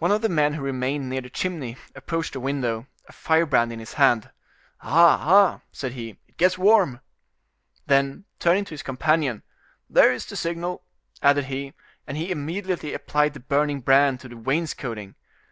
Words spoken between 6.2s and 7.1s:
"it gets warm."